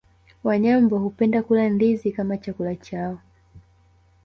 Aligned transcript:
Wanyambo 0.43 0.99
hupenda 0.99 1.43
kula 1.43 1.69
ndizi 1.69 2.11
kama 2.11 2.37
chakula 2.37 2.75
chao 2.75 3.19